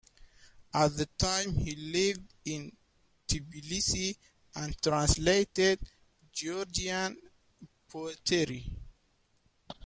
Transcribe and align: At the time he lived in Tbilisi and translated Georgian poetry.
At 0.73 0.97
the 0.97 1.05
time 1.15 1.53
he 1.53 1.75
lived 1.75 2.33
in 2.45 2.75
Tbilisi 3.27 4.17
and 4.55 4.75
translated 4.81 5.77
Georgian 6.33 7.21
poetry. 7.87 8.65